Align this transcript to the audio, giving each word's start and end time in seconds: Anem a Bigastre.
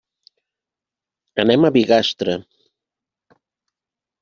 Anem 1.43 1.69
a 1.69 1.71
Bigastre. 1.77 2.39